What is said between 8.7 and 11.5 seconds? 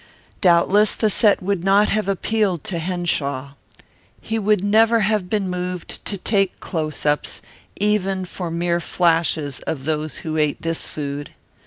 flashes, of those who ate this food.